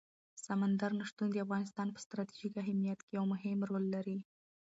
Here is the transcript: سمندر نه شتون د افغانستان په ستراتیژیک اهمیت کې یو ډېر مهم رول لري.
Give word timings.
سمندر 0.45 0.91
نه 0.99 1.03
شتون 1.09 1.27
د 1.31 1.37
افغانستان 1.45 1.87
په 1.91 1.99
ستراتیژیک 2.05 2.53
اهمیت 2.63 2.99
کې 3.05 3.11
یو 3.17 3.23
ډېر 3.25 3.29
مهم 3.31 3.59
رول 3.69 3.85
لري. 3.95 4.17